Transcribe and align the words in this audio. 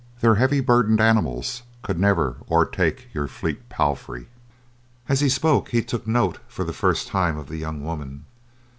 Their 0.21 0.33
heavy 0.33 0.61
burdened 0.61 0.99
animals 0.99 1.61
could 1.83 1.99
never 1.99 2.37
o'ertake 2.49 3.09
your 3.13 3.27
fleet 3.27 3.69
palfrey." 3.69 4.29
As 5.07 5.19
he 5.19 5.29
spoke, 5.29 5.69
he 5.69 5.83
took 5.83 6.07
note 6.07 6.39
for 6.47 6.63
the 6.63 6.73
first 6.73 7.07
time 7.07 7.37
of 7.37 7.49
the 7.49 7.57
young 7.57 7.83
woman. 7.83 8.25